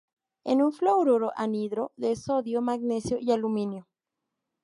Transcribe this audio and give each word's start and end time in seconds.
Es 0.43 0.55
un 0.55 0.71
fluoruro 0.73 1.31
anhidro 1.35 1.91
de 1.95 2.15
sodio, 2.15 2.59
magnesio 2.63 3.19
y 3.21 3.31
aluminio. 3.33 3.87